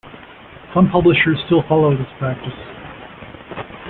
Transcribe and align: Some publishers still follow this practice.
Some 0.73 0.89
publishers 0.89 1.37
still 1.45 1.61
follow 1.69 1.95
this 1.95 2.07
practice. 2.17 2.57